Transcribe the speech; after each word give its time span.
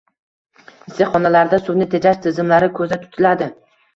Issiqxonalarda 0.91 1.59
suvni 1.67 1.87
tejash 1.93 2.19
tizimlari 2.23 2.71
ko‘zda 2.79 3.01
tutiladi 3.05 3.51